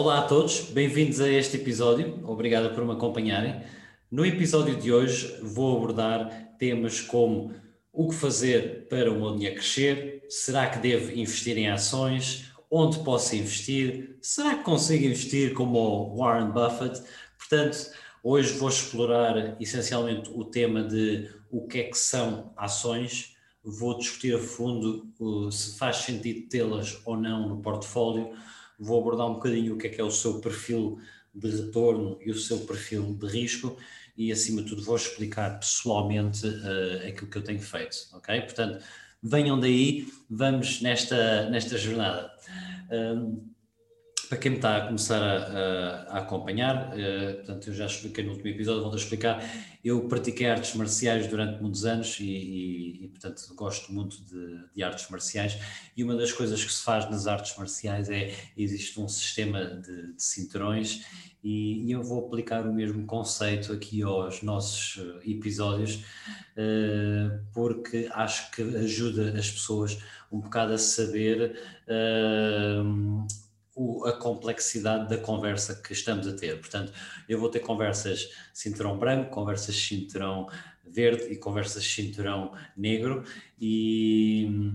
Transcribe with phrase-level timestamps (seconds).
[0.00, 2.20] Olá a todos, bem-vindos a este episódio.
[2.24, 3.60] Obrigado por me acompanharem.
[4.08, 7.52] No episódio de hoje vou abordar temas como
[7.92, 13.00] o que fazer para o meu dinheiro crescer, será que devo investir em ações, onde
[13.00, 17.02] posso investir, será que consigo investir como o Warren Buffett?
[17.36, 17.90] Portanto,
[18.22, 23.34] hoje vou explorar essencialmente o tema de o que é que são ações,
[23.64, 25.10] vou discutir a fundo
[25.50, 28.32] se faz sentido tê-las ou não no portfólio
[28.78, 30.98] vou abordar um bocadinho o que é que é o seu perfil
[31.34, 33.76] de retorno e o seu perfil de risco
[34.16, 38.40] e, acima de tudo, vou explicar pessoalmente uh, aquilo que eu tenho feito, ok?
[38.40, 38.84] Portanto,
[39.22, 42.32] venham daí, vamos nesta, nesta jornada.
[44.28, 48.24] Para quem me está a começar a, a, a acompanhar, uh, portanto, eu já expliquei
[48.24, 49.42] no último episódio, vou explicar.
[49.82, 54.82] Eu pratiquei artes marciais durante muitos anos e, e, e portanto, gosto muito de, de,
[54.82, 55.58] artes marciais.
[55.96, 60.14] E uma das coisas que se faz nas artes marciais é existe um sistema de,
[60.14, 61.06] de cinturões
[61.42, 66.04] e, e, eu vou aplicar o mesmo conceito aqui aos nossos eh, episódios,
[66.56, 69.98] uh, porque acho que ajuda as pessoas
[70.32, 71.56] um bocado a saber.
[71.86, 73.24] Uh,
[73.78, 76.58] o, a complexidade da conversa que estamos a ter.
[76.58, 76.92] Portanto,
[77.28, 80.48] eu vou ter conversas cinturão branco, conversas cinturão
[80.84, 83.22] verde e conversas cinturão negro
[83.60, 84.74] e,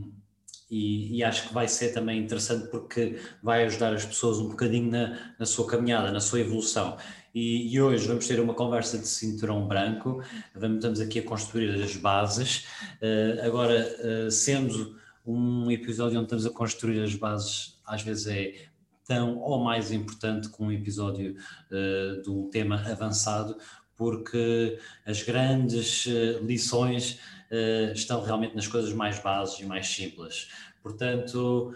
[0.72, 4.90] e, e, acho que vai ser também interessante porque vai ajudar as pessoas um bocadinho
[4.90, 6.96] na, na sua caminhada, na sua evolução.
[7.36, 10.24] E, e, hoje vamos ter uma conversa de cinturão branco,
[10.56, 12.68] vamos, estamos aqui a construir as bases.
[13.02, 18.73] Uh, agora, uh, sendo um episódio onde estamos a construir as bases, às vezes é
[19.06, 21.36] tão ou mais importante que um episódio
[21.72, 23.58] uh, de um tema avançado,
[23.96, 27.20] porque as grandes uh, lições
[27.52, 30.50] uh, estão realmente nas coisas mais bases e mais simples.
[30.82, 31.74] Portanto,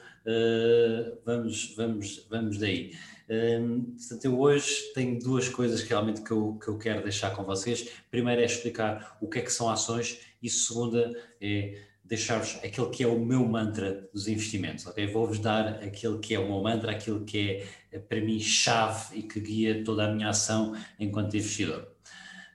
[1.26, 2.92] vamos, vamos, vamos daí.
[3.30, 7.32] Um, portanto, eu hoje tenho duas coisas que realmente que eu, que eu quero deixar
[7.32, 7.90] com vocês.
[8.12, 13.04] Primeiro é explicar o que é que são ações e segunda é deixar-vos aquele que
[13.04, 15.08] é o meu mantra dos investimentos, ok?
[15.08, 19.24] Vou-vos dar aquele que é o meu mantra, aquilo que é para mim chave e
[19.24, 21.88] que guia toda a minha ação enquanto investidor.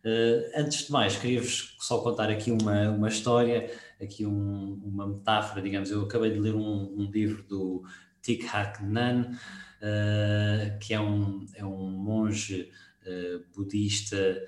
[0.05, 3.71] Uh, antes de mais, queria-vos só contar aqui uma, uma história,
[4.01, 5.91] aqui um, uma metáfora, digamos.
[5.91, 7.85] Eu acabei de ler um, um livro do
[8.21, 9.21] Thich Hanh,
[9.83, 12.71] uh, que é um, é um monge
[13.07, 14.43] uh, budista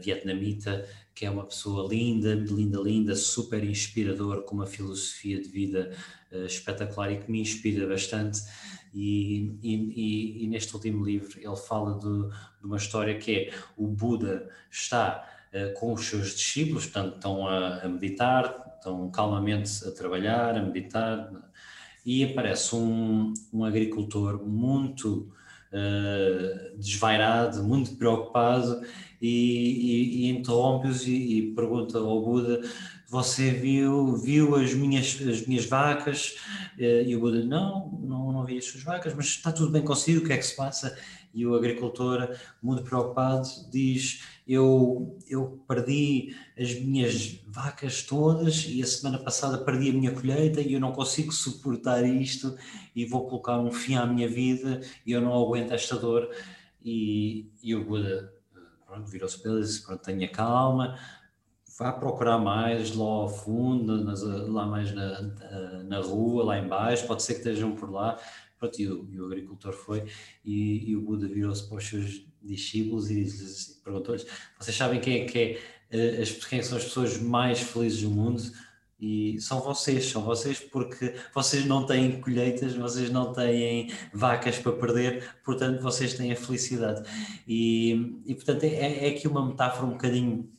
[0.00, 0.86] vietnamita
[1.20, 5.94] que é uma pessoa linda, linda, linda, super inspirador, com uma filosofia de vida
[6.32, 8.40] uh, espetacular e que me inspira bastante.
[8.94, 12.28] E, e, e, neste último livro ele fala de,
[12.58, 17.46] de, uma história que é o Buda está uh, com os seus discípulos, portanto estão
[17.46, 21.30] a, a, meditar, estão calmamente a trabalhar, a meditar,
[22.06, 25.30] e aparece um, um agricultor muito
[25.72, 28.82] uh, desvairado, muito preocupado
[29.20, 32.60] e, e, e interrompe-os e, e, pergunta ao Buda:
[33.08, 36.36] Você viu, viu as, minhas, as minhas vacas?
[36.78, 39.82] Uh, e o Buda: Não, não, não vi as suas vacas, mas está tudo bem
[39.82, 40.96] consigo, o que é que se passa?
[41.32, 44.22] E o agricultor, muito preocupado, diz:
[44.52, 50.60] eu, eu perdi as minhas vacas todas e a semana passada perdi a minha colheita
[50.60, 52.56] e eu não consigo suportar isto
[52.94, 56.28] e vou colocar um fim à minha vida e eu não aguento esta dor.
[56.82, 58.32] E, e o Buda
[59.06, 60.98] virou-se para ele e disse, pronto, tenha calma,
[61.78, 65.22] vá procurar mais lá ao fundo, nas, lá mais na,
[65.84, 68.18] na rua, lá embaixo, pode ser que estejam por lá.
[68.58, 70.06] Pronto, e, o, e o agricultor foi
[70.44, 73.26] e, e o Buda virou-se para os seus discípulos e
[73.82, 74.26] perguntou-lhes:
[74.58, 75.60] Vocês sabem quem é que é,
[75.90, 78.42] eh, as, quem são as pessoas mais felizes do mundo?
[79.00, 84.72] E são vocês, são vocês, porque vocês não têm colheitas, vocês não têm vacas para
[84.72, 87.08] perder, portanto vocês têm a felicidade.
[87.48, 90.50] E, e portanto é, é aqui uma metáfora um bocadinho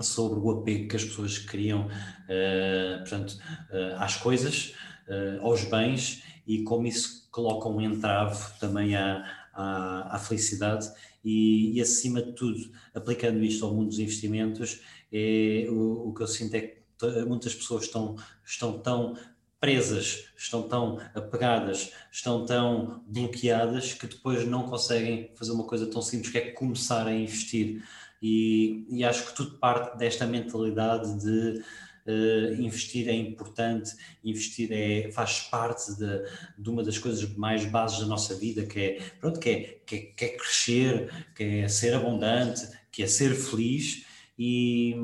[0.00, 3.38] sobre o apego que as pessoas criam uh, portanto,
[3.70, 4.74] uh, às coisas,
[5.08, 10.90] uh, aos bens e como isso coloca um entrave também à, à, à felicidade
[11.24, 14.80] e, e, acima de tudo, aplicando isto ao mundo dos investimentos,
[15.12, 16.84] é, o, o que eu sinto é que
[17.26, 19.16] muitas pessoas estão, estão tão
[19.64, 26.02] presas, estão tão apegadas, estão tão bloqueadas que depois não conseguem fazer uma coisa tão
[26.02, 27.82] simples que é começar a investir.
[28.20, 31.62] E, e acho que tudo parte desta mentalidade de
[32.06, 33.92] uh, investir é importante,
[34.22, 36.22] investir é, faz parte de,
[36.58, 39.96] de, uma das coisas mais bases da nossa vida, que é, pronto, que é, que
[39.96, 44.04] é, que é crescer, que é ser abundante, que é ser feliz.
[44.36, 44.96] E,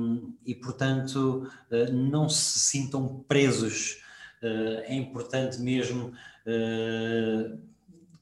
[0.44, 4.02] e portanto, uh, não se sintam presos
[4.42, 6.12] uh, é importante mesmo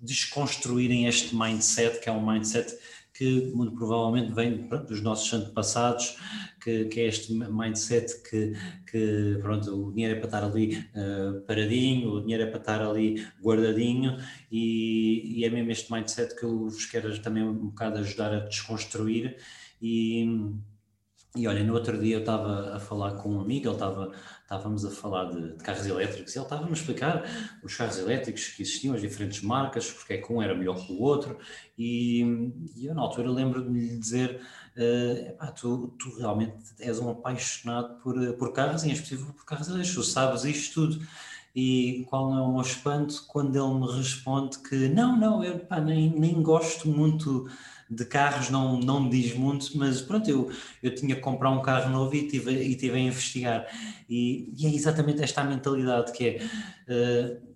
[0.00, 2.76] desconstruírem este mindset, que é um mindset
[3.18, 6.16] que muito provavelmente vem dos nossos antepassados,
[6.62, 8.52] que, que, é este mindset que,
[8.88, 12.80] que pronto, o dinheiro é para estar ali uh, paradinho, o dinheiro é para estar
[12.80, 14.16] ali guardadinho,
[14.52, 18.38] e, e, é mesmo este mindset que eu vos quero também um bocado ajudar a
[18.38, 19.36] desconstruir.
[19.82, 20.24] E,
[21.36, 24.10] e olha, no outro dia eu estava a falar com um amigo, ele estava,
[24.42, 27.22] estávamos a falar de, de carros elétricos, ele estava-me a explicar
[27.62, 30.90] os carros elétricos que existiam, as diferentes marcas, porque é que um era melhor que
[30.90, 31.38] o outro,
[31.76, 32.22] e,
[32.74, 34.40] e eu na altura lembro-me de lhe dizer,
[34.76, 39.94] uh, tu, tu realmente és um apaixonado por, por carros, em específico por carros elétricos,
[39.94, 41.06] tu sabes isto tudo.
[41.54, 45.80] E qual é o meu espanto quando ele me responde que não, não, eu pá,
[45.80, 47.48] nem, nem gosto muito
[47.90, 50.50] de carros não, não me diz muito, mas pronto, eu,
[50.82, 53.66] eu tinha que comprar um carro novo e tive, e tive a investigar.
[54.08, 57.42] E, e é exatamente esta mentalidade que é.
[57.42, 57.48] Uh,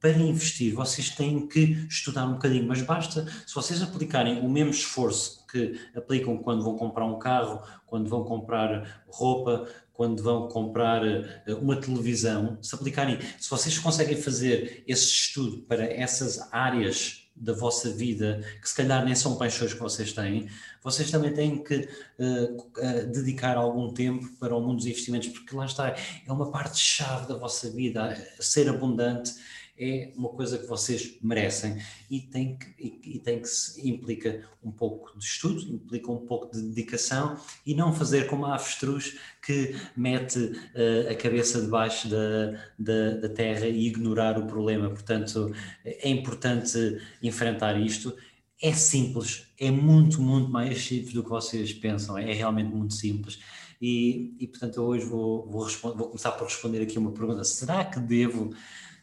[0.00, 4.70] para investir, vocês têm que estudar um bocadinho, mas basta, se vocês aplicarem o mesmo
[4.70, 11.06] esforço que aplicam quando vão comprar um carro, quando vão comprar roupa, quando vão comprar
[11.06, 17.52] eh, uma televisão, se aplicarem, se vocês conseguem fazer esse estudo para essas áreas da
[17.52, 20.48] vossa vida, que se calhar nem são paixões que vocês têm,
[20.80, 25.56] vocês também têm que uh, uh, dedicar algum tempo para o mundo dos investimentos, porque
[25.56, 29.34] lá está, é uma parte-chave da vossa vida, ser abundante
[29.78, 31.78] é uma coisa que vocês merecem
[32.10, 36.52] e tem que, e, tem que se implica um pouco de estudo, implica um pouco
[36.52, 37.36] de dedicação
[37.66, 43.28] e não fazer como a avestruz que mete uh, a cabeça debaixo da, da, da
[43.28, 44.90] terra e ignorar o problema.
[44.90, 45.52] Portanto,
[45.84, 48.14] é importante enfrentar isto.
[48.60, 53.40] É simples, é muito, muito mais simples do que vocês pensam, é realmente muito simples.
[53.80, 57.98] E, e portanto, hoje vou, vou, vou começar por responder aqui uma pergunta: será que
[57.98, 58.54] devo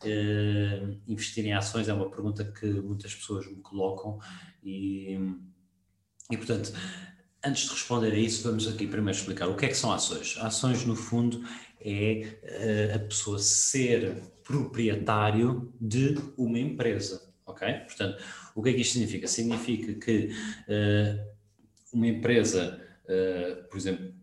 [0.03, 4.17] Uh, investir em ações é uma pergunta que muitas pessoas me colocam
[4.63, 5.19] e,
[6.31, 6.71] e, portanto,
[7.43, 10.37] antes de responder a isso, vamos aqui primeiro explicar o que é que são ações.
[10.37, 11.43] Ações, no fundo,
[11.81, 17.71] é uh, a pessoa ser proprietário de uma empresa, ok?
[17.85, 18.23] Portanto,
[18.55, 19.27] o que é que isto significa?
[19.27, 20.29] Significa que
[20.67, 21.29] uh,
[21.93, 22.79] uma empresa,
[23.69, 24.13] por exemplo,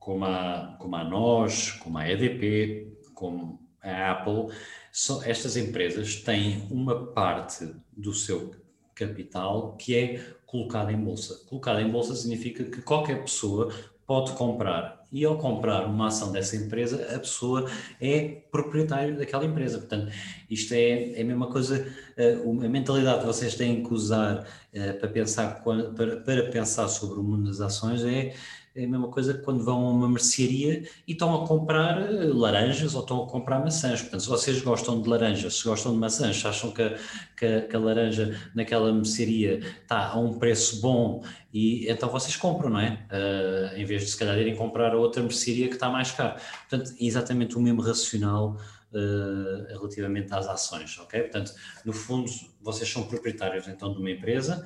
[0.00, 4.54] como a, como a nós, como a EDP, como a Apple,
[4.92, 8.54] só, estas empresas têm uma parte do seu
[8.94, 11.44] capital que é colocada em bolsa.
[11.48, 13.72] Colocada em bolsa significa que qualquer pessoa
[14.06, 17.68] pode comprar e ao comprar uma ação dessa empresa, a pessoa
[18.00, 19.78] é proprietário daquela empresa.
[19.78, 20.12] Portanto,
[20.48, 24.92] isto é, é a mesma coisa, eh, a mentalidade que vocês têm que usar eh,
[24.92, 25.62] para pensar,
[25.96, 28.34] para, para pensar sobre o mundo das ações é
[28.74, 32.26] é a mesma coisa que quando vão a uma mercearia e estão a comprar eh,
[32.32, 34.00] laranjas ou estão a comprar maçãs.
[34.00, 36.96] Portanto, se vocês gostam de laranjas, se gostam de maçãs, se acham que a,
[37.36, 42.36] que a, que a laranja naquela mercearia está a um preço bom, e então vocês
[42.36, 43.06] compram, não é?
[43.10, 46.40] Uh, em vez de se calhar irem comprar a outra mercearia que está mais caro.
[46.68, 48.56] Portanto, exatamente o mesmo racional
[48.92, 51.22] uh, relativamente às ações, ok?
[51.22, 51.52] Portanto,
[51.84, 52.30] no fundo,
[52.62, 54.64] vocês são proprietários então de uma empresa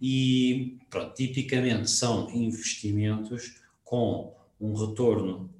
[0.00, 5.50] e pronto, tipicamente são investimentos com um retorno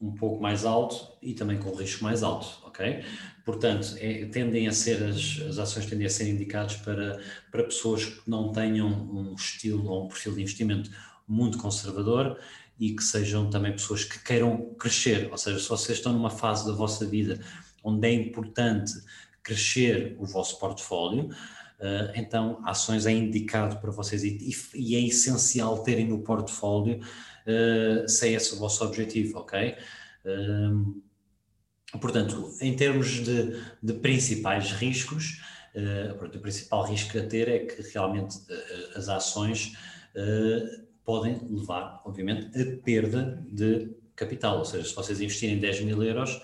[0.00, 3.02] um pouco mais alto e também com risco mais alto, ok?
[3.44, 8.04] Portanto, é, tendem a ser, as, as ações tendem a ser indicadas para, para pessoas
[8.04, 10.90] que não tenham um estilo ou um perfil de investimento
[11.26, 12.38] muito conservador
[12.78, 16.66] e que sejam também pessoas que queiram crescer, ou seja, se vocês estão numa fase
[16.66, 17.40] da vossa vida
[17.82, 18.92] onde é importante
[19.42, 21.30] crescer o vosso portfólio,
[22.14, 24.38] então, ações é indicado para vocês e,
[24.74, 29.74] e, é essencial terem no portfólio uh, se é esse o vosso objetivo, ok?
[30.24, 31.02] Uh,
[32.00, 35.42] portanto, em termos de, de principais riscos,
[36.34, 38.38] o principal risco a ter é que realmente
[38.94, 39.76] as ações
[41.04, 46.40] podem levar, obviamente, a perda de capital, ou seja, se vocês investirem 10 mil euros,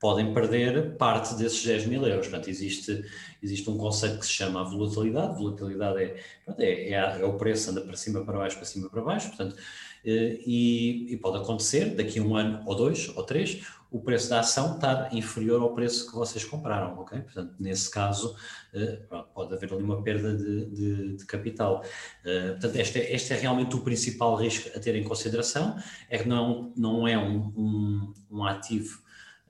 [0.00, 2.26] podem perder parte desses 10 mil euros.
[2.26, 3.04] Portanto, existe,
[3.42, 5.36] existe um conceito que se chama a volatilidade.
[5.36, 6.16] Volatilidade é,
[6.58, 9.28] é, é, é, o preço, anda para cima, para baixo, para cima, para baixo.
[9.28, 9.54] Portanto,
[10.02, 14.30] eh, e, e, pode acontecer daqui a um ano, ou dois, ou três, o preço
[14.30, 17.20] da ação estar inferior ao preço que vocês compraram, ok?
[17.20, 18.34] Portanto, nesse caso,
[18.72, 21.84] uh, pode haver ali uma perda de, de, de capital.
[22.24, 25.76] Uh, portanto, este é, este é, realmente o principal risco a ter em consideração,
[26.08, 29.02] é que não, não é um, um, um ativo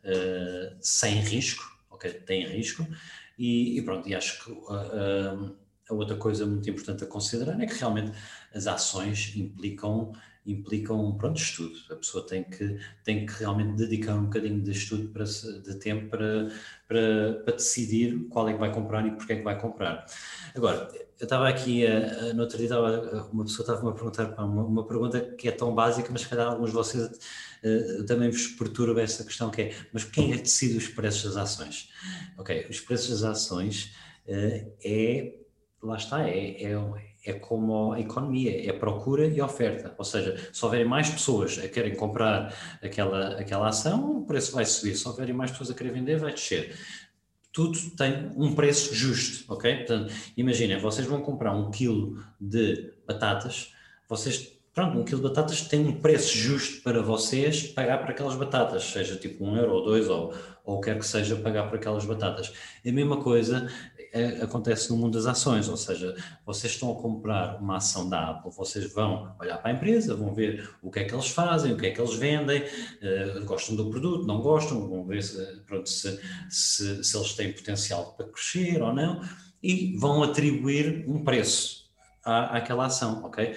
[0.04, 2.12] uh, sem risco, ok?
[2.12, 2.86] Tem risco,
[3.38, 4.52] e, e pronto, e acho que
[5.88, 8.12] a outra coisa muito importante a considerar é que realmente
[8.54, 10.12] as ações implicam
[10.46, 11.74] implicam pronto, estudo.
[11.90, 16.08] A pessoa tem que, tem que realmente dedicar um bocadinho de estudo, para, de tempo
[16.08, 16.48] para,
[16.88, 20.06] para, para decidir qual é que vai comprar e porque é que vai comprar.
[20.54, 20.88] Agora,
[21.18, 24.86] eu estava aqui, uh, no outro dia, estava, uma pessoa estava-me a perguntar uma, uma,
[24.86, 27.18] pergunta que é tão básica, mas se calhar alguns de vocês uh,
[28.06, 31.36] também vos perturba essa questão, que é, mas quem é que decide os preços das
[31.36, 31.90] ações?
[32.38, 33.94] Ok, os preços das ações
[34.26, 35.34] uh, é,
[35.82, 36.76] lá está, é, é
[37.24, 39.94] é como a economia, é procura e oferta.
[39.98, 44.64] Ou seja, se houverem mais pessoas a querem comprar aquela, aquela ação, o preço vai
[44.64, 44.96] subir.
[44.96, 46.74] Se houverem mais pessoas a querer vender, vai descer.
[47.52, 49.76] Tudo tem um preço justo, ok?
[49.78, 53.74] Portanto, imaginem, vocês vão comprar um quilo de batatas,
[54.08, 58.34] vocês, pronto, um quilo de batatas tem um preço justo para vocês pagar por aquelas
[58.34, 60.34] batatas, seja tipo um euro ou dois, ou,
[60.64, 62.52] ou quer que seja pagar por aquelas batatas.
[62.86, 63.68] A mesma coisa
[64.12, 68.30] é, acontece no mundo das ações, ou seja, vocês estão a comprar uma ação da
[68.30, 71.72] Apple, vocês vão olhar para a empresa, vão ver o que é que eles fazem,
[71.72, 75.40] o que é que eles vendem, uh, gostam do produto, não gostam, vão ver se,
[75.66, 79.20] pronto, se, se, se eles têm potencial para crescer ou não,
[79.62, 81.90] e vão atribuir um preço
[82.24, 83.54] à, àquela ação, ok?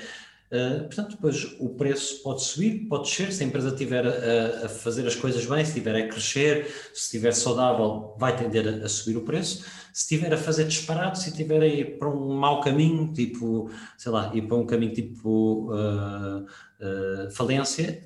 [0.53, 4.69] Uh, portanto, depois o preço pode subir, pode descer, se a empresa estiver a, a,
[4.69, 8.89] fazer as coisas bem, se estiver a crescer, se estiver saudável, vai tender a, a
[8.89, 12.61] subir o preço se estiver a fazer disparado, se estiver a ir para um mau
[12.61, 18.03] caminho, tipo, sei lá, ir para um caminho tipo uh, uh, falência,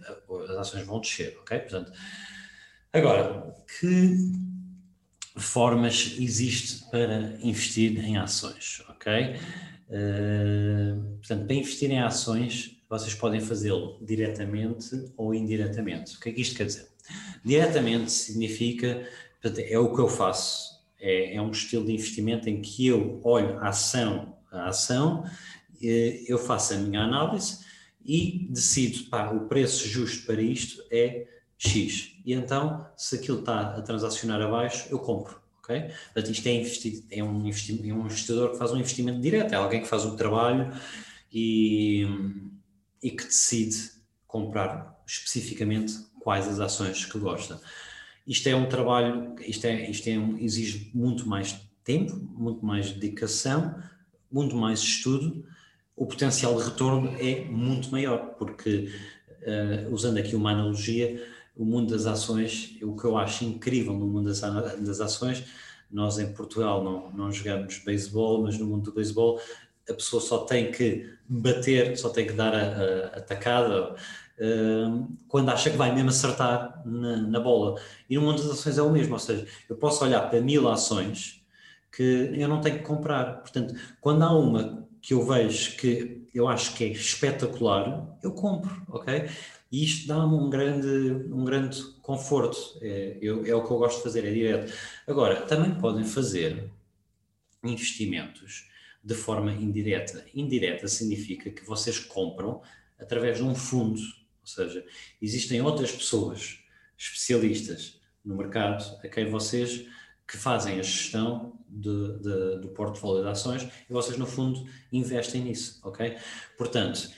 [0.50, 1.58] as ações vão descer, ok?
[1.60, 1.94] Portanto,
[2.92, 4.18] agora, que
[5.38, 9.38] formas existe para investir em ações, ok?
[9.90, 16.18] Uh, portanto, para investir em ações, vocês podem fazê-lo diretamente ou indiretamente.
[16.18, 16.88] O que é que isto quer dizer?
[17.44, 19.08] Diretamente significa,
[19.42, 23.22] portanto, é o que eu faço é, é um estilo de investimento em que eu
[23.24, 25.24] olho a ação a ação,
[25.82, 27.66] eu faço a minha análise
[28.04, 31.28] e decido, pá, o preço justo para isto é
[31.58, 32.14] X.
[32.26, 35.40] E então, se aquilo está a transacionar abaixo, eu compro.
[35.68, 35.92] Ok?
[36.14, 39.54] Portanto, isto é, investi é, um investi é um investidor que faz um investimento direto,
[39.54, 40.72] é alguém que faz um trabalho
[41.32, 42.08] e,
[43.04, 43.92] e que decide
[44.26, 47.60] comprar especificamente quais as ações que gosta.
[48.26, 52.92] Isto é um trabalho, isto, é, isto é um, exige muito mais tempo, muito mais
[52.92, 53.82] dedicação,
[54.32, 55.46] muito mais estudo.
[55.96, 58.92] O potencial de retorno é muito maior, porque,
[59.42, 61.26] uh, usando aqui uma analogia,
[61.58, 65.44] o mundo das ações, o que eu acho incrível no mundo das, ações,
[65.92, 69.40] nós em Portugal não, não jogamos beisebol, mas no mundo do beisebol
[69.90, 73.96] a pessoa só tem que bater, só tem que dar a, a, a tacada
[75.28, 77.80] quando acha que vai mesmo acertar na, na, bola.
[78.10, 80.70] E no mundo das ações é o mesmo, ou seja, eu posso olhar para mil
[80.70, 81.44] ações
[81.92, 83.40] que eu não tenho que comprar.
[83.40, 88.84] Portanto, quando há uma que eu vejo que eu acho que é espetacular, eu compro,
[88.90, 89.28] ok?
[89.72, 90.88] E isto dá-me um grande,
[91.32, 92.58] um grande conforto.
[92.82, 94.74] É, eu, é o que eu gosto de fazer, é direto.
[95.06, 96.70] Agora, também podem fazer
[97.64, 98.70] investimentos
[99.04, 100.26] de forma indireta.
[100.34, 102.62] Indireta significa que vocês compram
[103.00, 104.02] através de um fundo
[104.48, 104.86] ou seja,
[105.22, 106.60] existem outras pessoas
[106.98, 109.86] especialistas no mercado a quem vocês
[110.26, 115.42] que fazem a gestão de, de, do portfólio de ações e vocês, no fundo, investem
[115.42, 116.18] nisso, ok?
[116.58, 117.10] Portanto,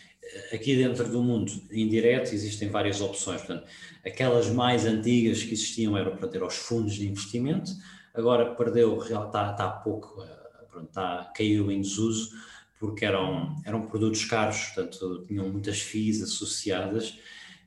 [0.54, 3.42] aqui dentro do mundo indireto existem várias opções.
[3.42, 3.68] Portanto,
[4.06, 7.72] aquelas mais antigas que existiam eram para ter os fundos de investimento,
[8.14, 12.32] agora perdeu, está, está pouco, eh, pronto, está, caiu em desuso
[12.80, 17.20] porque eram, eram produtos caros, portanto tinham muitas FIIs associadas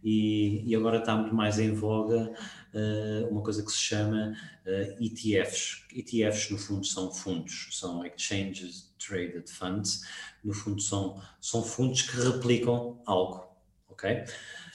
[0.03, 2.33] e, e agora está muito mais em voga
[2.75, 4.33] uh, uma coisa que se chama
[4.67, 5.85] uh, eh, ETFs.
[5.95, 10.03] ETFs no fundo são fundos, são Exchanges Traded Funds,
[10.45, 13.47] no fundo são, são fundos que replicam algo,
[13.89, 14.25] ok?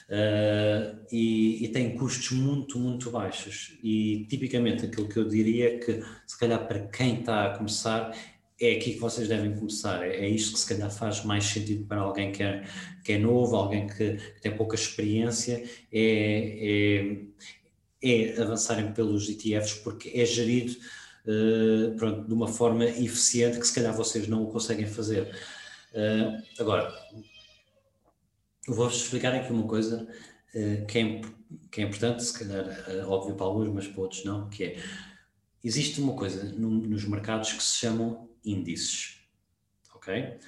[0.08, 3.78] Uh, e, e têm custos muito, muito baixos.
[3.82, 8.14] E tipicamente aquilo que eu diria é que, se calhar, para quem está a começar,
[8.60, 10.02] é aqui que vocês devem começar.
[10.04, 12.64] É, isto que se calhar faz mais sentido para alguém que é,
[13.04, 17.20] que é novo, alguém que, que tem pouca experiência, é,
[18.02, 20.76] é, é, avançarem pelos ETFs porque é gerido
[21.26, 25.30] uh, pronto, de uma forma eficiente que se calhar vocês não o conseguem fazer.
[25.92, 26.92] Uh, agora,
[28.66, 30.06] vou-vos explicar aqui uma coisa
[30.88, 31.20] que é,
[31.70, 32.66] que é importante, se calhar
[33.06, 34.82] óbvio para alguns, mas para outros não, que é,
[35.62, 39.20] existe uma coisa no, nos mercados que se chamam índices,
[39.94, 40.38] ok?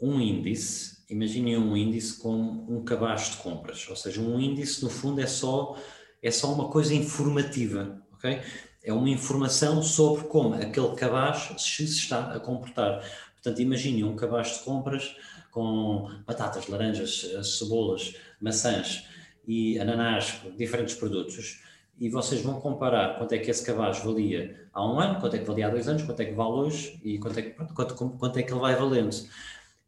[0.00, 4.90] Um índice, imaginem um índice como um cabaz de compras, ou seja, um índice no
[4.90, 5.76] fundo é só,
[6.22, 8.40] é só uma coisa informativa, ok?
[8.82, 13.04] É uma informação sobre como aquele cabaz se está a comportar.
[13.48, 15.16] Portanto, imaginem um cabaz de compras
[15.50, 19.06] com batatas, laranjas, cebolas, maçãs
[19.46, 21.62] e ananás, diferentes produtos,
[21.98, 25.38] e vocês vão comparar quanto é que esse cabaz valia há um ano, quanto é
[25.38, 27.94] que valia há dois anos, quanto é que vale hoje e quanto é que, quanto,
[27.94, 29.16] quanto é, que ele vai valendo.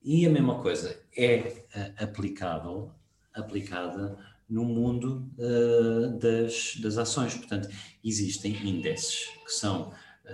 [0.03, 2.91] E a mesma coisa é uh, aplicável,
[3.35, 4.17] aplicada
[4.49, 7.35] no mundo uh, das, das ações.
[7.35, 7.69] Portanto,
[8.03, 9.93] existem índices que são uh,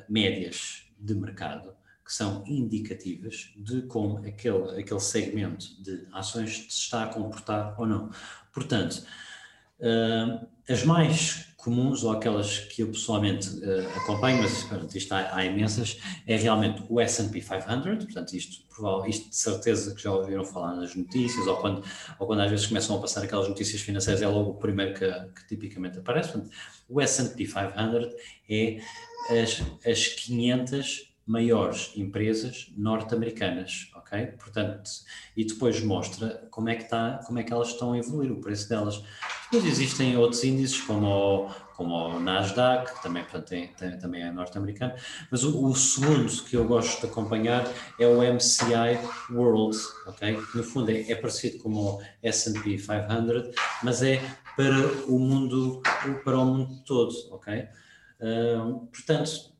[0.08, 1.74] médias de mercado,
[2.06, 7.84] que são indicativas de como aquele, aquele segmento de ações se está a comportar ou
[7.84, 8.10] não.
[8.52, 9.04] Portanto,
[9.80, 15.34] uh, as mais comuns, ou aquelas que eu pessoalmente uh, acompanho, mas pronto, isto há,
[15.34, 18.64] há, imensas, é realmente o S&P 500, portanto isto,
[19.08, 21.82] isto de certeza que já ouviram falar nas notícias, ou quando,
[22.20, 25.10] ou quando às vezes começam a passar aquelas notícias financeiras, é logo o primeiro que,
[25.10, 26.54] que tipicamente aparece, portanto,
[26.88, 28.14] o S&P 500
[28.48, 28.80] é
[29.42, 34.26] as, as 500 maiores empresas norte-americanas, ok?
[34.38, 34.88] Portanto,
[35.36, 38.40] e depois mostra como é que está, como é que elas estão a evoluir, o
[38.40, 39.02] preço delas.
[39.50, 44.22] Depois existem outros índices, como o, como o Nasdaq, que também, portanto, tem, tem, também
[44.22, 44.94] é norte-americano,
[45.28, 47.68] mas o, o, segundo que eu gosto de acompanhar
[47.98, 48.98] é o MCI
[49.32, 50.38] World, ok?
[50.54, 53.52] No fundo é, é parecido com o S&P 500,
[53.82, 54.22] mas é
[54.56, 55.82] para o mundo,
[56.24, 57.68] para o mundo todo, ok?
[58.20, 59.55] Uh, portanto,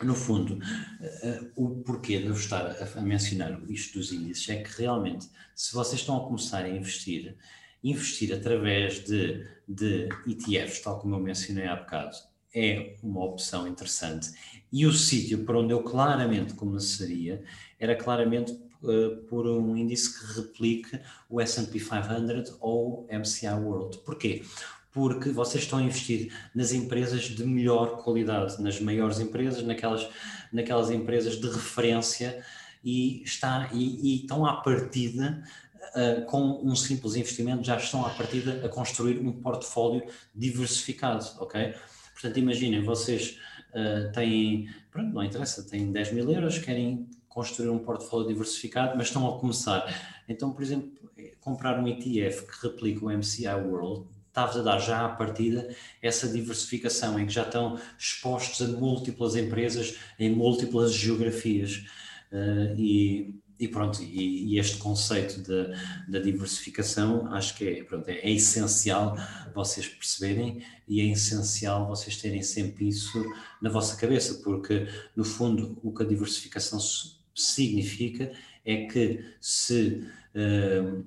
[0.00, 4.80] no fundo, uh, o porquê de eu estar a, mencionar isto dos índices é que
[4.80, 7.36] realmente, se vocês estão a começar a investir,
[7.84, 12.16] investir através de, de ETFs, tal como eu mencionei há bocado,
[12.54, 14.30] é uma opção interessante.
[14.70, 17.42] E o sítio para onde eu claramente começaria
[17.78, 23.98] era claramente uh, por um índice que replique o S&P 500 ou MCI World.
[23.98, 24.42] Porquê?
[24.92, 30.06] Porque vocês estão a investir nas empresas de melhor qualidade, nas maiores empresas, naquelas,
[30.52, 32.44] naquelas empresas de referência
[32.84, 35.42] e, está, e, e estão à partida,
[35.94, 41.74] uh, com um simples investimento, já estão à partida a construir um portfólio diversificado, ok?
[42.12, 43.38] Portanto, imaginem, vocês
[43.70, 49.06] uh, têm, pronto, não interessa, têm 10 mil euros, querem construir um portfólio diversificado, mas
[49.06, 49.86] estão a começar.
[50.28, 50.92] Então, por exemplo,
[51.40, 55.68] comprar um ETF que replica o MCI World está-vos a dar já à partida
[56.00, 61.84] essa diversificação, em que já estão expostos a múltiplas empresas em múltiplas geografias.
[62.32, 65.42] Uh, e, e, pronto, e, e este conceito
[66.08, 69.16] da diversificação acho que é, pronto, é, é, essencial
[69.54, 73.22] vocês perceberem e é essencial vocês terem sempre isso
[73.60, 76.80] na vossa cabeça, porque no fundo o que a diversificação
[77.34, 78.32] significa
[78.64, 81.04] é que se uh,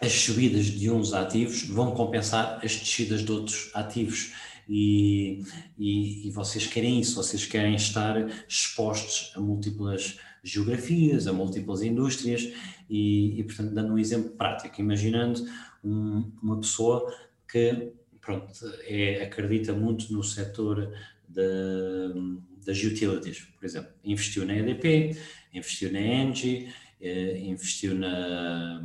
[0.00, 4.32] as subidas de uns ativos vão compensar as descidas de outros ativos.
[4.68, 5.42] E,
[5.76, 8.16] e, e, vocês querem isso, vocês querem estar
[8.48, 12.52] expostos a múltiplas geografias, a múltiplas indústrias
[12.88, 15.44] e, e portanto, dando um exemplo prático, imaginando
[15.84, 17.12] um, uma pessoa
[17.50, 18.52] que pronto,
[18.84, 20.92] é, acredita muito no setor
[21.28, 25.16] das utilities, por exemplo, investiu na EDP,
[25.52, 28.84] investiu na Engie, eh, investiu na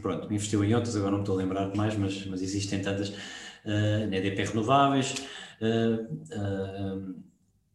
[0.00, 3.10] pronto, investiu em outras, agora não estou a lembrar de mais, mas, mas existem tantas,
[3.10, 5.14] uh, na EDP Renováveis.
[5.60, 7.14] Uh, uh,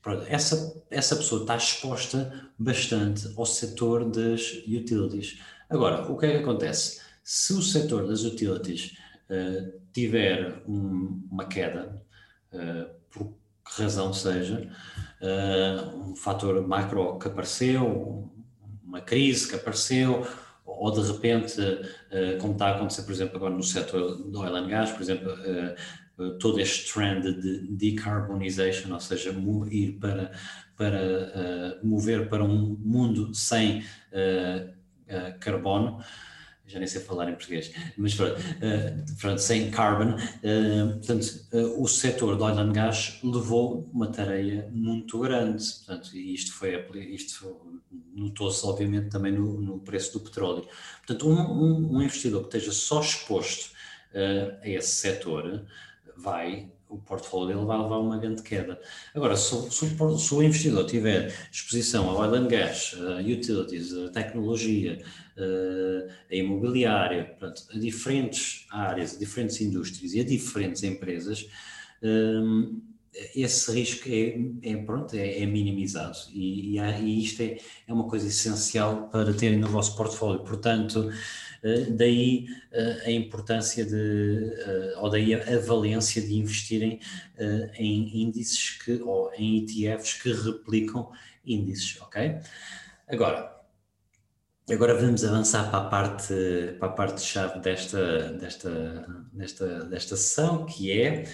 [0.02, 5.40] pronto, essa, essa pessoa está exposta bastante ao setor das utilities.
[5.70, 7.02] Agora, o que é que acontece?
[7.24, 8.96] Se o setor das utilities
[9.92, 12.00] tiver um, uma queda,
[13.10, 13.34] por
[13.66, 14.70] que razão seja,
[15.96, 18.32] um fator macro que apareceu,
[18.84, 20.28] uma crise que apareceu,
[20.65, 21.62] ou de repente,
[22.12, 25.01] eh, como está a acontecer, por exemplo, agora no setor do oil and gas, por
[25.01, 25.75] exemplo, eh,
[26.19, 29.34] eh, todo este trend de decarbonization, ou seja,
[29.69, 30.32] ir para,
[30.75, 33.84] para mover para um mundo sem
[35.39, 35.99] carbono,
[36.67, 38.36] já nem sei falar em português, mas pronto,
[39.19, 44.69] pronto sem carbon, uh, portanto, uh, o setor do oil and gas levou uma tarefa
[44.71, 46.75] muito grande, portanto, e isto foi,
[47.13, 47.82] isto
[48.15, 50.65] notou-se obviamente também no, no, preço do petróleo.
[51.06, 53.75] Portanto, um, um, um investidor que esteja só exposto
[54.62, 55.65] a esse setor
[56.15, 58.80] vai o portfólio dele vai levar uma grande queda.
[59.13, 63.93] Agora, se, se, o, se o investidor tiver exposição a oil and gas, a utilities,
[63.93, 65.04] a tecnologia,
[66.32, 71.48] a imobiliária, portanto, a diferentes áreas, a diferentes indústrias e a diferentes empresas,
[73.34, 78.08] esse risco é, é pronto, é, é minimizado e, e, e isto é, é, uma
[78.08, 80.39] coisa essencial para terem no vosso portfólio.
[80.39, 81.15] Portanto, eh,
[81.91, 86.99] daí eh, a importância de, eh, ou daí a valência de investirem
[87.78, 91.12] em índices que, ou em ETFs que replicam
[91.45, 92.38] índices, ok?
[93.08, 93.56] Agora,
[94.67, 96.34] Agora vamos avançar para a parte,
[96.80, 101.25] para a parte chave desta, desta, desta, desta sessão, que é,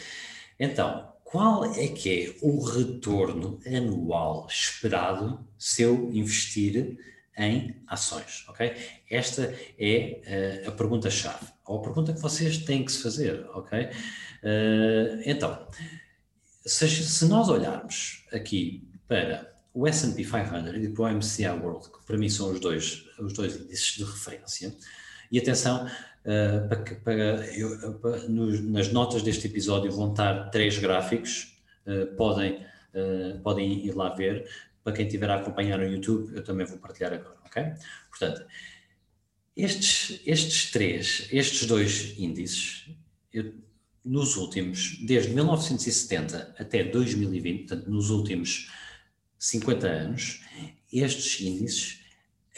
[0.59, 6.97] então, qual é que é o retorno anual esperado se eu investir
[7.37, 8.75] em ações, ok?
[9.09, 13.83] Esta é uh, a pergunta-chave, ou a pergunta que vocês têm que se fazer, ok?
[13.83, 15.67] Uh, então,
[16.65, 22.05] se, se, nós olharmos aqui para o S&P 500 e para o MSCI World, que
[22.05, 24.75] para mim são os dois, os dois índices de referência,
[25.31, 30.77] e atenção, uh, para, para, eu, para, nos, nas notas deste episódio vão estar três
[30.77, 31.49] gráficos,
[32.15, 32.63] podem,
[33.43, 34.47] podem ir lá ver,
[34.83, 37.63] para quem estiver a acompanhar no YouTube, eu também vou partilhar agora, ok?
[38.09, 38.45] Portanto,
[39.55, 42.89] estes, estes três, estes dois índices,
[43.33, 43.53] eu,
[44.03, 48.71] nos últimos, desde 1970 até 2020, portanto, nos últimos
[49.37, 50.41] 50 anos,
[50.91, 52.01] estes índices,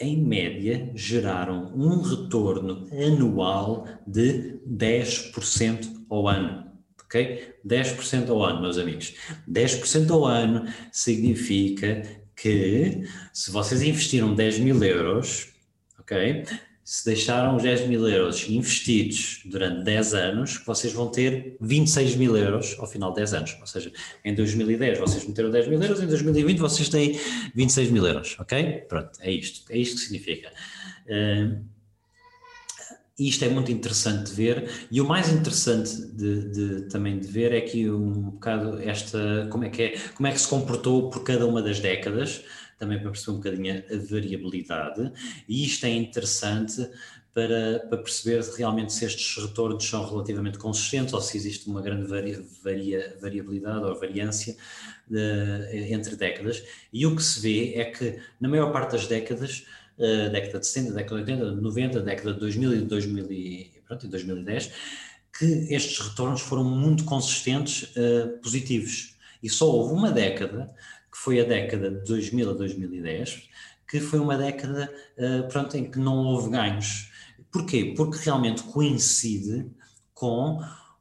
[0.00, 6.73] em média, geraram um retorno anual de 10% ao ano
[7.14, 7.54] ok?
[7.64, 9.14] 10% ao ano, meus amigos.
[9.50, 12.02] 10% ao ano significa
[12.34, 15.54] que se vocês investiram 10 mil euros,
[15.98, 16.44] ok?
[16.84, 22.36] Se deixaram os 10 mil euros investidos durante 10 anos, vocês vão ter 26 mil
[22.36, 23.56] euros ao final de 10 anos.
[23.58, 23.90] Ou seja,
[24.22, 27.18] em 2010 vocês meteram 10 mil euros, em 2020 vocês têm
[27.54, 28.84] 26 mil euros, ok?
[28.86, 29.64] Pronto, é isto.
[29.70, 30.52] É isto que significa.
[31.06, 31.64] Uh,
[33.18, 37.28] e isto é muito interessante de ver, e o mais interessante de, de, também de
[37.28, 41.10] ver é que um bocado esta, como é que é, como é que se comportou
[41.10, 42.44] por cada uma das décadas,
[42.78, 45.12] também para perceber um bocadinho a variabilidade,
[45.48, 46.88] e isto é interessante
[47.32, 52.06] para, para perceber realmente se estes retornos são relativamente consistentes ou se existe uma grande
[52.06, 54.56] varia, varia, variabilidade ou variância
[55.08, 59.66] de, entre décadas, e o que se vê é que na maior parte das décadas
[59.98, 64.08] uh, década de 60, década de 80, 90, década de 2000 e 2000 e, pronto,
[64.08, 64.72] 2010,
[65.38, 69.16] que estes retornos foram muito consistentes, uh, positivos.
[69.42, 70.72] E só houve uma década,
[71.12, 73.48] que foi a década de 2000 a 2010,
[73.88, 77.10] que foi uma década uh, pronto, em que não houve ganhos.
[77.52, 77.94] Porquê?
[77.96, 79.70] Porque realmente coincide
[80.12, 80.60] com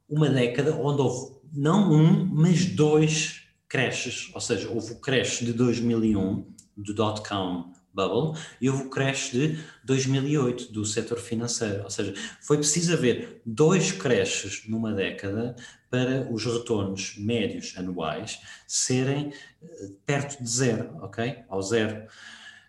[0.10, 5.54] uma década onde houve não um, mas dois crashes, ou seja, houve o crash de
[5.54, 11.84] 2001 do dot-com bubble e houve o crash de 2008 do setor financeiro.
[11.84, 15.56] Ou seja, foi preciso haver dois crashes numa década
[15.90, 21.44] para os retornos médios anuais serem eh, perto de zero, ok?
[21.48, 22.08] Ao zero.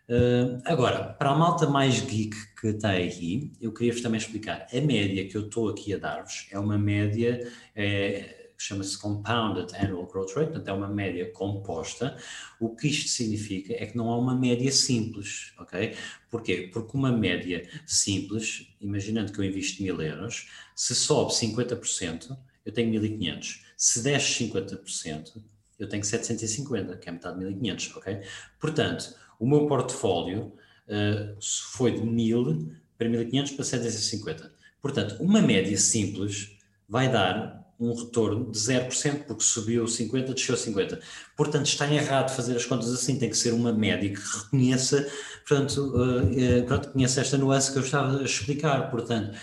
[0.07, 4.67] Uh, agora, para a malta mais geek que está aí, eu queria-vos também explicar.
[4.71, 7.51] A média que eu estou aqui a dar-vos é uma média.
[7.75, 12.17] É, chama-se Compounded Annual Growth Rate, portanto é uma média composta.
[12.61, 15.95] O que isto significa é que não há uma média simples, ok?
[16.31, 16.71] Porquê?
[16.73, 22.91] Porque uma média simples, imaginando que eu invisto mil euros, se sobe 50%, eu tenho
[22.91, 23.65] 1500.
[23.77, 25.43] Se desce 50%,
[25.79, 28.21] eu tenho 750, que é metade de 1500, ok?
[28.61, 30.53] Portanto, o meu portfólio
[30.89, 34.55] uh, foi de 1000 para 1500 para 750.
[34.81, 36.57] Portanto, uma média simples
[36.89, 41.01] vai dar um retorno de 0%, porque subiu 50%, desceu 50%.
[41.37, 45.09] Portanto, está errado fazer as contas assim, tem que ser uma média que reconheça,
[45.47, 49.37] portanto, uh, pronto, conheça esta nuance que eu estava a explicar, portanto,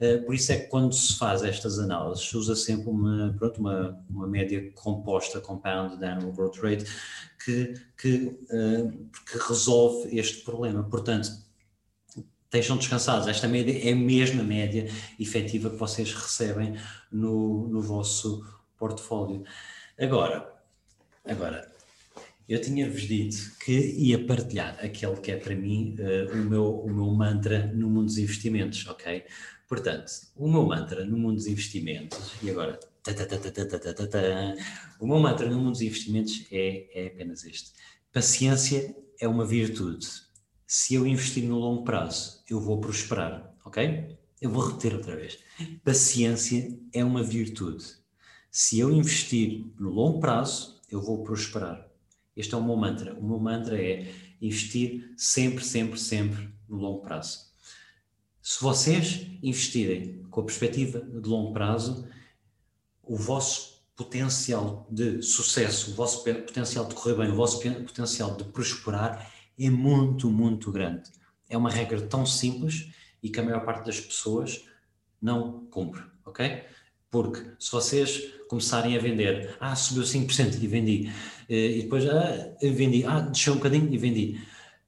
[0.00, 3.60] uh, por isso é que quando se faz estas análises, se usa sempre uma, pronto,
[3.60, 6.84] uma, uma média composta, compound annual growth rate,
[7.44, 10.84] que, que, que resolve este problema.
[10.84, 11.30] Portanto,
[12.50, 13.28] estejam descansados.
[13.28, 16.74] Esta média é a mesma média efetiva que vocês recebem
[17.10, 18.44] no, no vosso
[18.76, 19.44] portfólio.
[19.98, 20.52] Agora,
[21.24, 21.70] agora,
[22.48, 26.92] eu tinha-vos dito que ia partilhar aquele que é para mim uh, o, meu, o
[26.92, 29.24] meu mantra no mundo dos investimentos, ok?
[29.68, 32.80] Portanto, o meu mantra no mundo dos investimentos, e agora,
[34.98, 37.70] o meu mantra no mundo dos investimentos é, é apenas este:
[38.12, 40.08] paciência é uma virtude
[40.72, 44.16] se eu investir no longo prazo, eu vou prosperar, ok?
[44.40, 45.36] Eu vou repetir outra vez.
[45.82, 47.84] Paciência é uma virtude.
[48.52, 51.88] Se eu investir no longo prazo, eu vou prosperar.
[52.36, 53.14] Este é o meu mantra.
[53.14, 57.46] O meu mantra é investir sempre, sempre, sempre no longo prazo.
[58.40, 62.08] Se vocês investirem com a perspectiva de longo prazo,
[63.02, 68.44] o vosso potencial de sucesso, o vosso potencial de correr bem, o vosso potencial de
[68.44, 71.10] prosperar é muito, muito grande.
[71.48, 72.90] É uma regra tão simples
[73.22, 74.64] e que a maior parte das pessoas
[75.20, 76.64] não cumpre, ok?
[77.10, 81.12] Porque se vocês começarem a vender, ah, subiu 5% e vendi,
[81.48, 84.40] eh, e depois, ah, vendi, ah, desceu um bocadinho e vendi,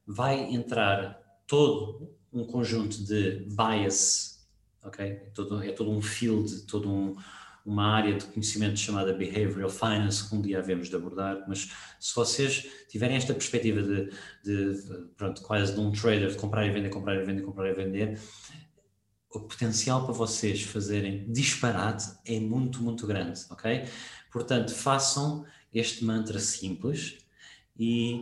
[0.06, 4.46] vai entrar todo um conjunto de bias,
[4.82, 5.04] ok?
[5.04, 7.14] É todo, é todo um field, todo um,
[7.64, 11.70] uma área de conhecimento chamada Behavioral Finance, que um dia havemos de abordar, mas
[12.01, 14.11] se vocês tiverem esta perspectiva de,
[14.44, 14.83] de,
[15.16, 18.18] pronto, quase de um trader, de comprar e vender, comprar e vender, comprar e vender,
[19.31, 23.85] o potencial para vocês fazerem disparate é muito, muito grande, ok?
[24.31, 27.18] Portanto, façam este mantra simples
[27.79, 28.20] e,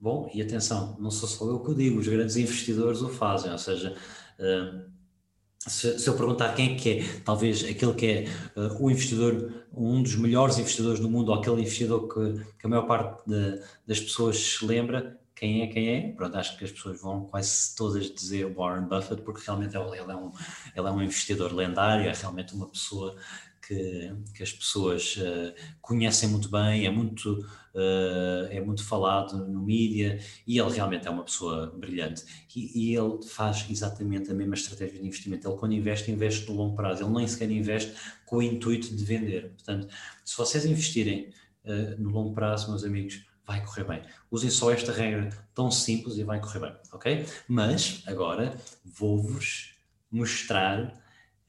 [0.00, 3.52] bom, e atenção, não sou só eu que o digo, os grandes investidores o fazem,
[3.52, 3.94] ou seja,
[4.38, 4.91] uh,
[5.68, 8.24] se, se, eu perguntar quem é que é, talvez aquele que é
[8.60, 12.68] uh, o investidor, um dos melhores investidores do mundo, ou aquele investidor que, que a
[12.68, 16.12] maior parte de, das pessoas se lembra, quem é, quem é?
[16.12, 20.16] Pronto, acho que as pessoas vão quase todas dizer Warren Buffett, porque realmente ele, é,
[20.16, 20.32] um,
[20.76, 23.16] ele é um investidor lendário, é realmente uma pessoa
[23.72, 27.38] que, que as pessoas uh, conhecem muito bem, é muito,
[27.74, 32.24] uh, é muito falado no mídia e ele realmente é uma pessoa brilhante.
[32.54, 35.48] E, e, ele faz exatamente a mesma estratégia de investimento.
[35.48, 37.92] Ele, quando investe, investe no longo prazo, ele nem sequer investe
[38.26, 39.50] com o intuito de vender.
[39.50, 39.88] Portanto,
[40.24, 41.30] se vocês investirem
[41.64, 44.02] uh, no longo prazo, meus amigos, vai correr bem.
[44.30, 47.26] Usem só esta regra tão simples e vai correr bem, ok?
[47.48, 49.74] Mas agora vou-vos
[50.10, 51.01] mostrar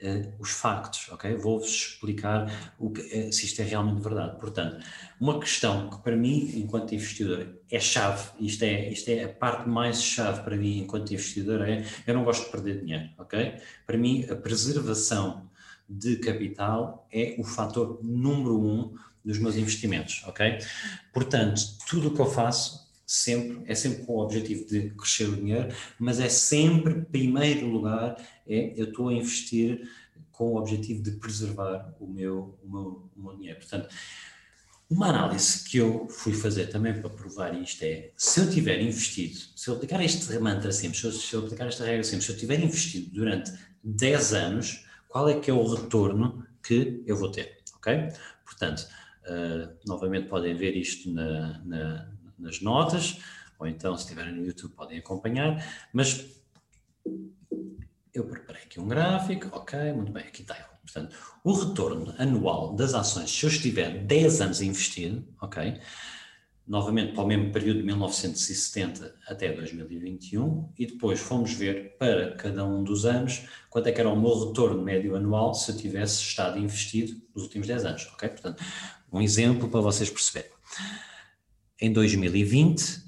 [0.03, 1.35] uh, os factos, ok?
[1.35, 4.39] Vou-vos explicar o que, uh, se isto é realmente verdade.
[4.39, 4.83] Portanto,
[5.19, 9.67] uma questão que para mim, enquanto investidor, é chave, isto é, isto é a parte
[9.67, 13.55] mais chave para mim enquanto investidor, é eu não gosto de perder dinheiro, ok?
[13.85, 15.49] Para mim, a preservação
[15.87, 20.57] de capital é o fator número um dos meus investimentos, ok?
[21.13, 25.35] Portanto, tudo o que eu faço sempre é sempre com o objetivo de crescer o
[25.35, 28.15] dinheiro, mas é sempre, primeiro lugar,
[28.47, 29.87] é eu estou a investir
[30.31, 33.59] com o objetivo de preservar o meu, o meu, o meu dinheiro.
[33.59, 33.87] Portanto,
[34.89, 39.37] uma análise que eu fui fazer também para provar isto é, se eu tiver investido,
[39.55, 42.31] se eu aplicar este mantra sempre, se eu, se eu aplicar esta regra sempre, se
[42.31, 43.51] eu tiver investido durante
[43.83, 48.09] 10 anos, qual é que é o retorno que eu vou ter, ok?
[48.45, 48.87] Portanto,
[49.23, 52.12] Uh, novamente podem ver isto na, na,
[52.43, 53.19] nas notas,
[53.57, 56.25] ou então se estiverem no YouTube podem acompanhar, mas
[58.13, 60.55] eu preparei aqui um gráfico, ok, muito bem, aqui está.
[60.83, 65.79] Portanto, o retorno anual das ações, se eu estiver 10 anos a investir, ok,
[66.67, 72.65] novamente para o mesmo período de 1970 até 2021, e depois fomos ver para cada
[72.65, 76.21] um dos anos quanto é que era o meu retorno médio anual se eu tivesse
[76.21, 78.29] estado investido nos últimos 10 anos, ok?
[78.29, 78.63] Portanto,
[79.11, 80.51] um exemplo para vocês perceberem.
[81.83, 83.03] Em 2020,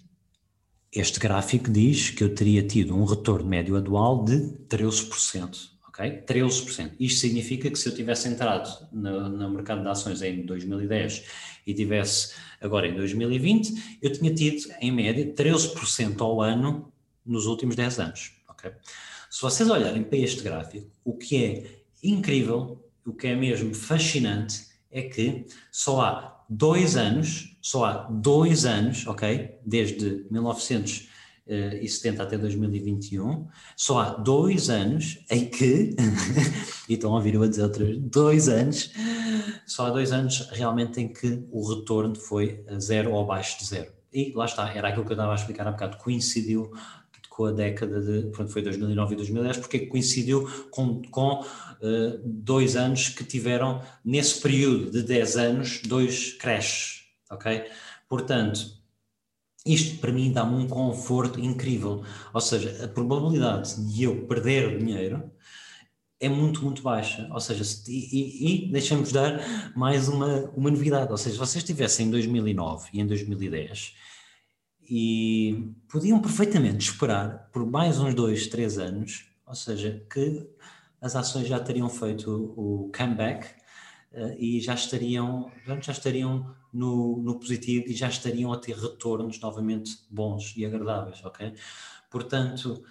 [0.92, 4.36] este gráfico diz que eu teria tido um retorno médio anual de
[4.68, 5.70] 13%.
[5.88, 6.24] Ok?
[6.28, 6.92] 13%.
[7.00, 11.24] Isto significa que se eu tivesse entrado no, no mercado de ações em 2010
[11.66, 16.92] e tivesse agora em 2020, eu tinha tido, em média, 13% ao ano
[17.26, 18.34] nos últimos 10 anos.
[18.50, 18.74] Ok?
[19.30, 21.64] Se vocês olharem para este gráfico, o que é
[22.04, 28.66] incrível, o que é mesmo fascinante, é que só há dois anos, só há dois
[28.66, 29.60] anos, ok?
[29.66, 35.94] Desde 1970 até 2021, só há dois anos em que,
[36.88, 38.90] e estão a ouvir eu a dizer outros dois anos,
[39.68, 43.92] só há dois anos realmente em que o retorno foi zero ou abaixo de zero.
[44.14, 46.72] E lá está, era aquilo que eu estava a explicar há bocado, coincidiu
[47.36, 52.78] com a década de, pronto, foi 2009 e 2010, porque coincidiu com, com uh, dois
[52.78, 57.66] anos que tiveram, nesse período de 10 anos, dois crashes, ok?
[58.08, 58.62] Portanto,
[59.66, 65.30] isto para mim dá-me um conforto incrível, ou seja, a probabilidade de eu perder dinheiro
[66.22, 70.72] é muito, muito baixa, ou seja, se, e, e, e deixamos dar mais uma, uma
[70.72, 73.94] novidade, ou seja, se vocês estivessem em 2009 e em 2010
[74.90, 80.48] e podiam perfeitamente esperar por mais uns dois, três anos, ou seja, que
[81.02, 83.48] as ações já teriam feito o comeback
[84.14, 89.40] uh, e já estariam, já estariam no, no positivo e já estariam a ter retornos
[89.40, 91.54] novamente bons e agradáveis, ok?
[92.10, 92.84] Portanto,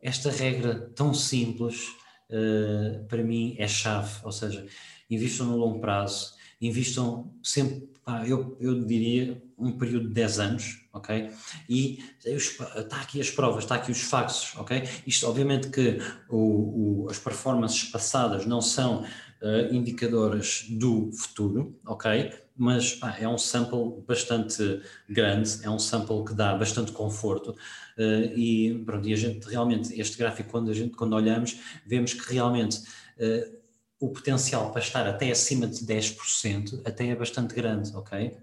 [0.00, 1.88] esta regra tão simples
[2.30, 4.66] uh, para mim é chave, ou seja,
[5.10, 7.88] invistam no longo prazo, invistam sempre,
[8.26, 11.30] eu, eu diria, um período de 10 anos, ok?
[11.68, 14.82] E está aqui as provas, está aqui os factos, ok?
[15.06, 22.32] Isto, obviamente, que o, o, as performances passadas não são uh, indicadoras do futuro, ok?
[22.56, 28.38] Mas pá, é um sample bastante grande, é um sample que dá bastante conforto uh,
[28.38, 32.32] e, pronto, e a gente realmente, este gráfico, quando, a gente, quando olhamos, vemos que
[32.32, 32.78] realmente
[33.18, 33.55] uh,
[34.00, 38.36] o potencial para estar até acima de 10% até é bastante grande, ok?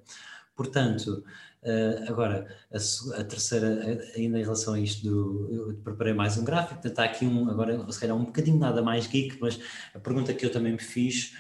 [0.56, 1.24] Portanto,
[1.64, 6.44] Uh, agora, a, a, terceira, ainda em relação a isto, do, eu preparei mais um
[6.44, 9.58] gráfico, está aqui um, agora se calhar um bocadinho nada mais geek, mas
[9.94, 11.34] a pergunta que eu também me fiz,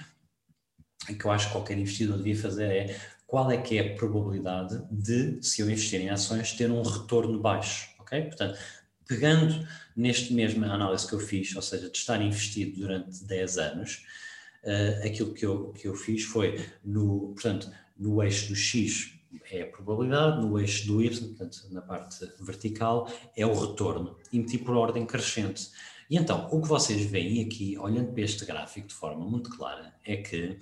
[1.10, 3.95] e que eu acho que qualquer investidor devia fazer é qual é que é a
[3.97, 8.21] probabilidade de, se eu investir em ações, ter um retorno baixo, ok?
[8.21, 8.58] Portanto,
[9.13, 14.06] pegando neste mesmo análise que eu fiz, ou seja, de estar investido durante 10 anos,
[14.63, 19.13] uh, aquilo que eu, que eu fiz foi, no, portanto, no eixo do X
[19.52, 24.39] é a probabilidade, no eixo do Y, portanto, na parte vertical, é o retorno, e
[24.39, 25.69] meti por ordem crescente.
[26.10, 29.93] E então, o que vocês veem aqui, olhando para este gráfico de forma muito clara,
[30.06, 30.58] é que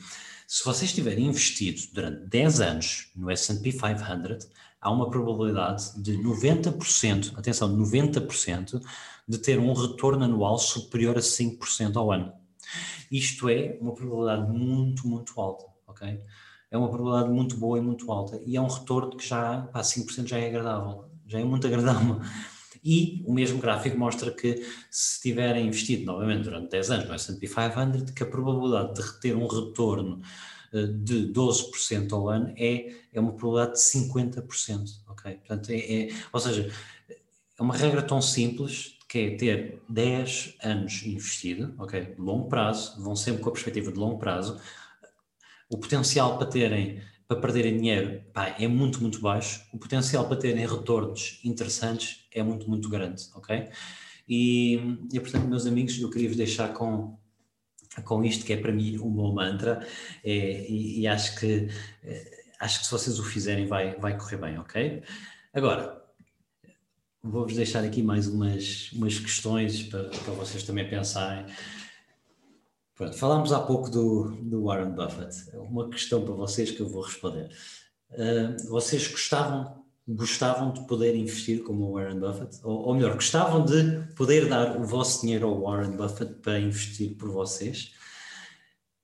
[0.46, 4.50] se vocês tiverem investido durante 10 anos no S&P 500,
[4.82, 8.82] há uma probabilidade de 90%, atenção, 90%,
[9.28, 12.34] de ter um retorno anual superior a 5% ao ano.
[13.12, 16.20] Isto é uma probabilidade muito, muito alta, ok?
[16.72, 18.42] é uma probabilidade muito boa e muito alta.
[18.46, 22.22] E é um retorno que já, pá, 5% já é agradável, já é muito agradável.
[22.84, 27.48] E o mesmo gráfico mostra que se tiverem investido novamente durante 10 anos no S&P
[27.48, 30.20] 500, que a probabilidade de ter um retorno
[30.72, 35.34] de 12% ao ano é, é uma probabilidade de 50%, ok?
[35.36, 36.72] Portanto, é, é, ou seja,
[37.10, 42.16] é uma regra tão simples que é ter 10 anos investido, ok?
[42.18, 44.60] Longo prazo, vão sempre com a perspectiva de longo prazo,
[45.70, 50.36] o potencial para terem para perderem dinheiro pá, é muito, muito baixo, o potencial para
[50.36, 53.70] terem retornos interessantes é muito, muito grande, ok?
[54.28, 57.18] E, e portanto, meus amigos, eu queria vos deixar com,
[58.04, 59.86] com isto que é para mim o meu mantra
[60.24, 61.68] é, e, e, acho que
[62.04, 65.04] é, acho que se vocês o fizerem vai, vai correr bem, ok?
[65.54, 66.02] Agora,
[67.22, 71.46] vou-vos deixar aqui mais umas, umas questões para, para vocês também pensarem.
[72.96, 75.56] Pronto, falámos há pouco do, do Warren Buffett.
[75.56, 77.50] Uma questão para vocês que eu vou responder.
[78.12, 79.81] Uh, vocês gostavam,
[80.16, 82.60] gostavam de poder investir como o Warren Buffett?
[82.64, 87.16] Ou, ou, melhor, gostavam de poder dar o vosso dinheiro ao Warren Buffett para investir
[87.18, 87.94] por vocês?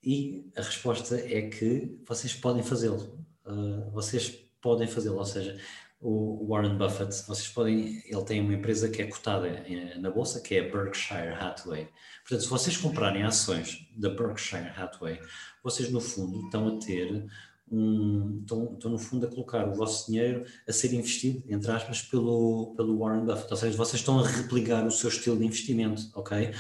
[0.04, 3.26] E a resposta é que vocês podem fazê-lo.
[3.46, 4.30] Uh, vocês
[4.62, 5.60] podem fazê-lo, ou seja,
[6.00, 9.66] o Warren Buffett, vocês podem, ele tem uma empresa que é cotada
[10.00, 11.90] na bolsa, que é a Berkshire Hathaway.
[12.22, 15.20] Portanto, se vocês comprarem ações da Berkshire Hathaway,
[15.64, 17.26] vocês no fundo estão a ter
[17.72, 22.02] um, estão, estão no fundo a colocar o vosso dinheiro a ser investido, entre aspas,
[22.02, 23.52] pelo, pelo Warren Buffett.
[23.52, 26.52] Ou seja, vocês estão a replicar o seu estilo de investimento, ok?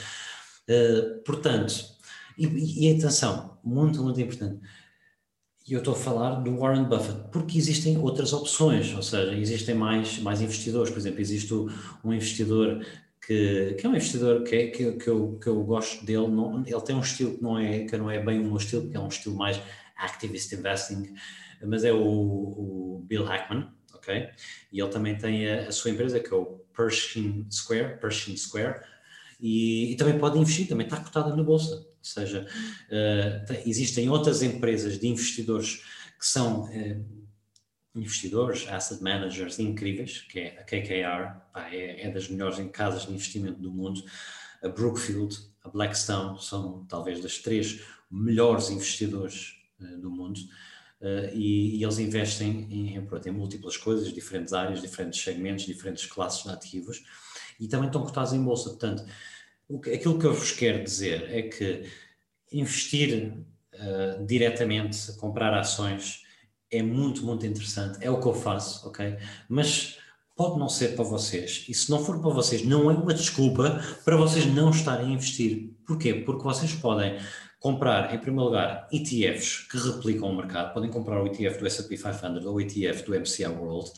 [0.70, 1.74] Uh, portanto,
[2.38, 4.60] e, e atenção, muito, muito importante,
[5.67, 9.76] e eu estou a falar do Warren Buffett, porque existem outras opções, ou seja, existem
[9.76, 10.89] mais, mais investidores.
[10.89, 12.86] Por exemplo, existe um investidor
[13.26, 16.28] que, que é um investidor que, é, que, que, eu, que eu gosto dele.
[16.28, 18.88] Não, ele tem um estilo que não, é, que não é bem o meu estilo,
[18.88, 19.62] que é um estilo mais
[19.98, 21.16] activist investing,
[21.64, 24.30] mas é o, o Bill Hackman, ok?
[24.72, 28.82] E ele também tem a, a, sua empresa, que é o Pershing Square, Pershing Square,
[29.40, 32.48] e, e também pode investir, também está cotada na bolsa seja,
[32.90, 35.84] uh, existem outras empresas de investidores
[36.20, 37.28] que são uh,
[37.96, 43.14] investidores, asset managers incríveis, que é a KKR, pá, é, é, das melhores casas de
[43.14, 44.04] investimento do mundo,
[44.64, 50.40] a Brookfield, a Blackstone, são talvez das três melhores investidores do mundo.
[51.00, 56.08] Uh, e, e, eles investem em, em, em, múltiplas coisas, diferentes áreas, diferentes segmentos, diferentes
[56.08, 57.04] classes de ativos
[57.60, 58.70] e também estão cotados em bolsa.
[58.70, 59.06] Portanto,
[59.84, 61.84] que, aquilo que eu vos quero dizer é que
[62.52, 63.34] investir
[63.74, 66.24] uh, diretamente, comprar ações,
[66.72, 68.00] é muito, muito interessante.
[68.02, 69.18] É o que eu faço, ok?
[69.48, 70.00] Mas
[70.36, 71.66] pode não ser para vocês.
[71.68, 75.12] E se não for para vocês, não é uma desculpa para vocês não estarem a
[75.12, 75.77] investir.
[75.88, 76.13] Porquê?
[76.13, 77.17] Porque vocês podem
[77.60, 80.74] comprar, em primeiro lugar, ETFs que replicam o mercado.
[80.74, 83.91] Podem comprar o ETF do S&P 500 ou o ETF do MSCI World.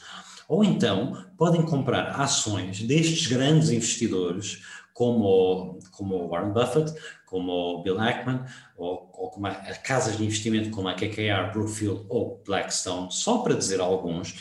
[0.48, 6.94] Ou então, podem comprar ações destes grandes investidores como, como o Warren Buffett,
[7.26, 8.46] como o Bill Ackman,
[8.78, 13.40] ou, ou como a, a, casas de investimento como a KKR, Brookfield ou Blackstone, só
[13.40, 14.36] para dizer alguns,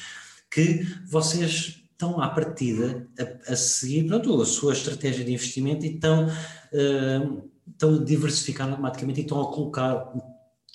[0.51, 5.97] que vocês estão à partida a, a seguir pronto, a sua estratégia de investimento e
[5.97, 10.13] estão, uh, estão a diversificar automaticamente e estão a colocar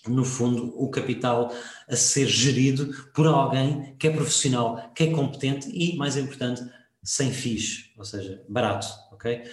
[0.05, 1.55] no fundo, o capital
[1.87, 6.61] a ser gerido por alguém que é profissional, que é competente e, mais importante,
[7.01, 9.43] sem FIIs, ou seja, barato, ok?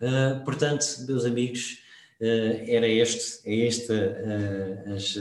[0.00, 1.78] Uh, portanto, meus amigos,
[2.20, 3.92] uh, era este, é este
[4.94, 5.18] as,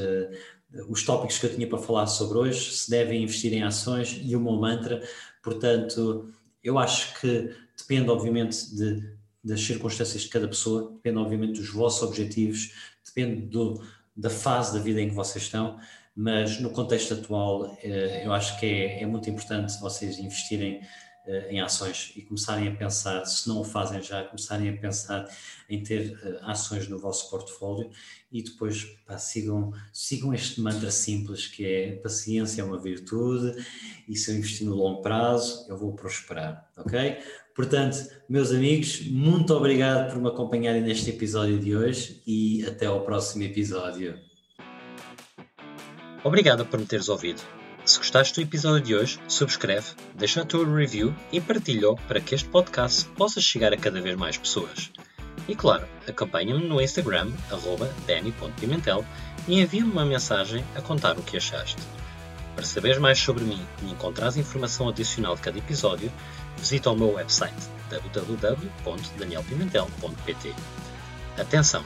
[0.88, 4.36] os tópicos que eu tinha para falar sobre hoje, se devem investir em ações e
[4.36, 5.02] o meu mantra,
[5.46, 6.34] portanto,
[6.64, 12.02] eu acho que depende obviamente de, das circunstâncias de cada pessoa, depende obviamente dos vossos
[12.02, 12.74] objetivos,
[13.06, 13.82] depende do,
[14.18, 15.80] da fase da vida em que vocês estão,
[16.16, 20.82] mas no contexto atual eu acho que é, é muito importante vocês investirem
[21.50, 25.28] em ações e começarem a pensar, se não o fazem já, começarem a pensar
[25.70, 27.90] em ter uh, ações no vosso portfólio
[28.32, 33.66] e depois pá, sigam, sigam este mantra simples que é paciência é uma virtude
[34.08, 37.18] e se eu investir no longo prazo eu vou prosperar, ok?
[37.56, 37.98] Portanto,
[38.28, 43.44] meus amigos, muito obrigado por me acompanharem neste episódio de hoje e até ao próximo
[43.44, 44.20] episódio.
[46.22, 47.55] Obrigado por me teres ouvido.
[47.86, 52.34] Se gostaste do episódio de hoje, subscreve, deixa a tua review e partilha-o para que
[52.34, 54.92] este podcast possa chegar a cada vez mais pessoas.
[55.48, 57.32] E claro, acompanha-me no Instagram,
[58.08, 59.06] danny.pimentel
[59.48, 61.78] e envia-me uma mensagem a contar o que achaste.
[62.56, 66.12] Para saberes mais sobre mim e encontrares informação adicional de cada episódio,
[66.58, 67.54] visita o meu website
[67.92, 70.56] www.danielpimentel.pt.
[71.38, 71.86] Atenção!